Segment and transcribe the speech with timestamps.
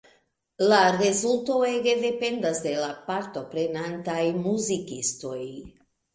[0.69, 5.39] La rezulto ege dependas de la partoprenantaj muzikistoj.